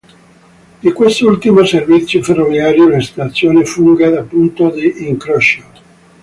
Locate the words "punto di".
4.23-5.07